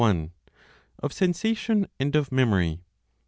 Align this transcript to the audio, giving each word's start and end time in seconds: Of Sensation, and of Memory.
Of 0.97 1.13
Sensation, 1.13 1.87
and 1.99 2.15
of 2.15 2.31
Memory. 2.31 2.81